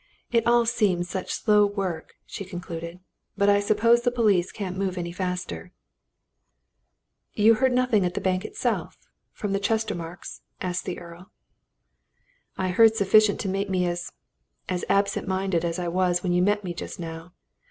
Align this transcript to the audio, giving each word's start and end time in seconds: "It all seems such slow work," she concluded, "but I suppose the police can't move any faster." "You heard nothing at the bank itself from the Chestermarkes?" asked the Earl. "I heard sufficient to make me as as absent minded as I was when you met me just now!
"It 0.31 0.47
all 0.47 0.65
seems 0.65 1.07
such 1.07 1.31
slow 1.31 1.63
work," 1.67 2.15
she 2.25 2.43
concluded, 2.43 3.01
"but 3.37 3.49
I 3.49 3.59
suppose 3.59 4.01
the 4.01 4.09
police 4.09 4.51
can't 4.51 4.75
move 4.75 4.97
any 4.97 5.11
faster." 5.11 5.73
"You 7.33 7.53
heard 7.53 7.71
nothing 7.71 8.03
at 8.03 8.15
the 8.15 8.19
bank 8.19 8.43
itself 8.43 8.97
from 9.31 9.51
the 9.53 9.59
Chestermarkes?" 9.59 10.41
asked 10.59 10.85
the 10.85 10.97
Earl. 10.97 11.29
"I 12.57 12.69
heard 12.69 12.95
sufficient 12.95 13.39
to 13.41 13.47
make 13.47 13.69
me 13.69 13.85
as 13.85 14.11
as 14.67 14.83
absent 14.89 15.27
minded 15.27 15.63
as 15.63 15.77
I 15.77 15.87
was 15.87 16.23
when 16.23 16.33
you 16.33 16.41
met 16.41 16.63
me 16.63 16.73
just 16.73 16.99
now! 16.99 17.33